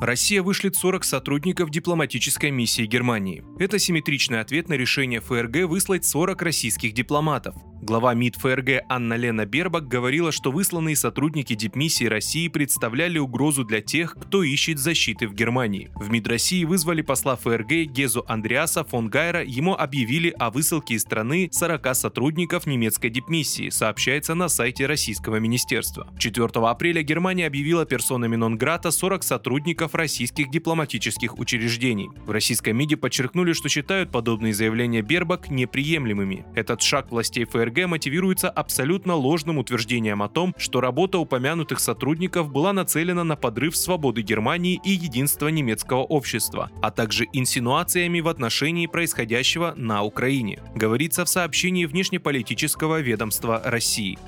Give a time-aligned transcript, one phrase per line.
[0.00, 3.44] Россия вышлет 40 сотрудников дипломатической миссии Германии.
[3.58, 7.56] Это симметричный ответ на решение ФРГ выслать 40 российских дипломатов.
[7.80, 13.80] Глава МИД ФРГ Анна Лена Бербак говорила, что высланные сотрудники дипмиссии России представляли угрозу для
[13.80, 15.90] тех, кто ищет защиты в Германии.
[15.94, 21.02] В МИД России вызвали посла ФРГ Гезу Андреаса фон Гайра, ему объявили о высылке из
[21.02, 26.08] страны 40 сотрудников немецкой дипмиссии, сообщается на сайте российского министерства.
[26.18, 32.10] 4 апреля Германия объявила персонами нон-грата 40 сотрудников российских дипломатических учреждений.
[32.24, 36.44] В российском МИДе подчеркнули, что считают подобные заявления Бербак неприемлемыми.
[36.54, 42.72] Этот шаг властей ФРГ мотивируется абсолютно ложным утверждением о том, что работа упомянутых сотрудников была
[42.72, 49.74] нацелена на подрыв свободы Германии и единства немецкого общества, а также инсинуациями в отношении происходящего
[49.76, 54.18] на Украине, говорится в сообщении внешнеполитического ведомства России.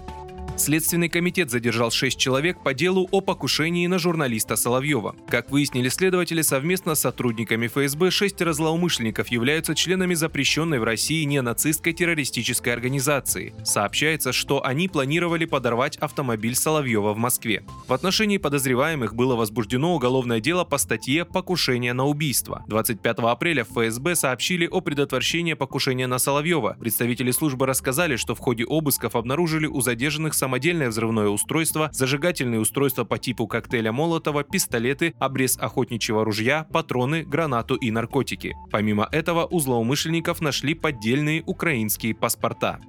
[0.60, 5.16] Следственный комитет задержал шесть человек по делу о покушении на журналиста Соловьева.
[5.26, 11.94] Как выяснили следователи, совместно с сотрудниками ФСБ шестеро злоумышленников являются членами запрещенной в России ненацистской
[11.94, 13.54] террористической организации.
[13.64, 17.64] Сообщается, что они планировали подорвать автомобиль Соловьева в Москве.
[17.88, 22.64] В отношении подозреваемых было возбуждено уголовное дело по статье «Покушение на убийство».
[22.68, 26.76] 25 апреля в ФСБ сообщили о предотвращении покушения на Соловьева.
[26.78, 33.04] Представители службы рассказали, что в ходе обысков обнаружили у задержанных самодельное взрывное устройство, зажигательные устройства
[33.04, 38.56] по типу коктейля Молотова, пистолеты, обрез охотничьего ружья, патроны, гранату и наркотики.
[38.72, 42.80] Помимо этого у злоумышленников нашли поддельные украинские паспорта.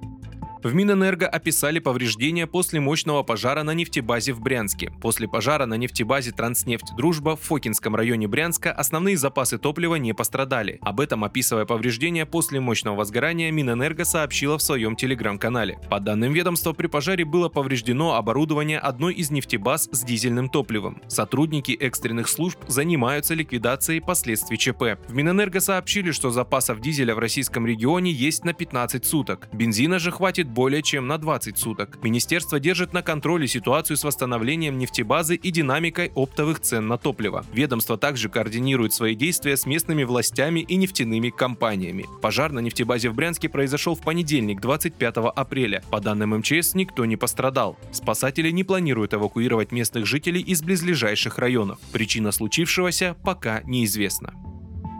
[0.62, 4.92] В Минэнерго описали повреждения после мощного пожара на нефтебазе в Брянске.
[5.00, 10.78] После пожара на нефтебазе «Транснефть Дружба» в Фокинском районе Брянска основные запасы топлива не пострадали.
[10.80, 15.80] Об этом, описывая повреждения после мощного возгорания, Минэнерго сообщила в своем телеграм-канале.
[15.90, 21.02] По данным ведомства, при пожаре было повреждено оборудование одной из нефтебаз с дизельным топливом.
[21.08, 24.82] Сотрудники экстренных служб занимаются ликвидацией последствий ЧП.
[25.08, 29.48] В Минэнерго сообщили, что запасов дизеля в российском регионе есть на 15 суток.
[29.52, 31.98] Бензина же хватит более чем на 20 суток.
[32.02, 37.44] Министерство держит на контроле ситуацию с восстановлением нефтебазы и динамикой оптовых цен на топливо.
[37.52, 42.06] Ведомство также координирует свои действия с местными властями и нефтяными компаниями.
[42.20, 45.82] Пожар на нефтебазе в Брянске произошел в понедельник, 25 апреля.
[45.90, 47.78] По данным МЧС, никто не пострадал.
[47.90, 51.78] Спасатели не планируют эвакуировать местных жителей из близлежащих районов.
[51.92, 54.51] Причина случившегося пока неизвестна.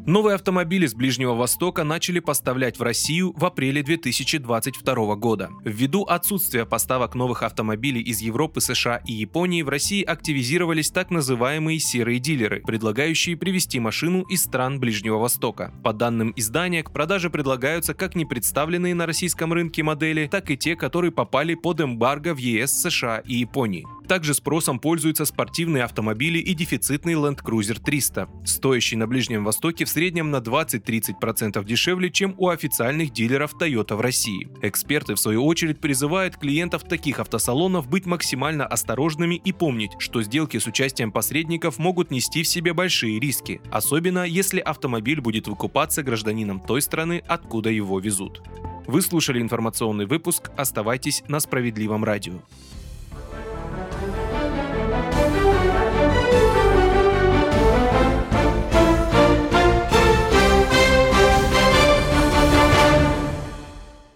[0.06, 5.50] Новые автомобили с Ближнего Востока начали поставлять в Россию в апреле 2022 года.
[5.64, 11.78] Ввиду отсутствия поставок новых автомобилей из Европы, США и Японии в России активизировались так называемые
[11.78, 15.72] серые дилеры, предлагающие привезти машину из стран Ближнего Востока.
[15.84, 20.56] По данным издания, к продаже предлагаются как не представленные на российском рынке модели, так и
[20.56, 23.86] те, которые попали под эмбарго в ЕС, США и Японии.
[24.12, 29.88] Также спросом пользуются спортивные автомобили и дефицитный Land Cruiser 300, стоящий на Ближнем Востоке в
[29.88, 34.50] среднем на 20-30% дешевле, чем у официальных дилеров Toyota в России.
[34.60, 40.58] Эксперты, в свою очередь, призывают клиентов таких автосалонов быть максимально осторожными и помнить, что сделки
[40.58, 46.60] с участием посредников могут нести в себе большие риски, особенно если автомобиль будет выкупаться гражданином
[46.60, 48.42] той страны, откуда его везут.
[48.86, 50.50] Вы слушали информационный выпуск.
[50.54, 52.42] Оставайтесь на справедливом радио.